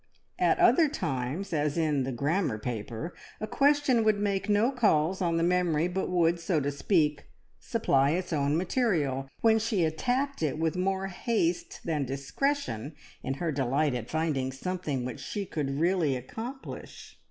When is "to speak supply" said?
6.59-8.09